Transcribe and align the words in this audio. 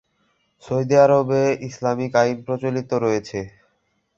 Saudi 0.63 0.95
আরবে 0.97 1.41
Islamic 1.67 2.11
আইন 2.15 2.37
প্রচলিত 2.45 2.89
রয়েছে। 3.03 3.39